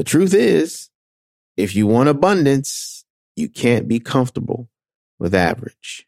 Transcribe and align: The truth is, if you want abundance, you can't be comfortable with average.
The 0.00 0.04
truth 0.04 0.32
is, 0.32 0.88
if 1.58 1.76
you 1.76 1.86
want 1.86 2.08
abundance, 2.08 3.04
you 3.36 3.50
can't 3.50 3.86
be 3.86 4.00
comfortable 4.00 4.70
with 5.18 5.34
average. 5.34 6.06